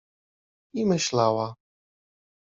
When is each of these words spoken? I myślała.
I 0.73 0.85
myślała. 0.85 1.55